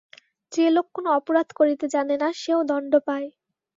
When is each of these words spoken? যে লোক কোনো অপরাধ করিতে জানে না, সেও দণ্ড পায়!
যে 0.51 0.65
লোক 0.69 0.87
কোনো 0.95 1.09
অপরাধ 1.19 1.47
করিতে 1.59 1.85
জানে 1.95 2.15
না, 2.21 2.27
সেও 2.41 2.59
দণ্ড 2.69 2.93
পায়! 3.07 3.27